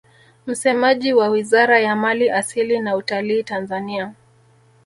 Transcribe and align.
Msemaji 0.47 1.13
wa 1.13 1.27
Wizara 1.29 1.79
ya 1.79 1.95
mali 1.95 2.29
asili 2.29 2.79
na 2.79 2.95
utalii 2.95 3.43
Tanzania 3.43 4.13